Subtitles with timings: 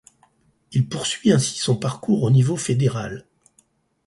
[0.71, 3.23] Il poursuit ainsi son parcours au niveau fédéral.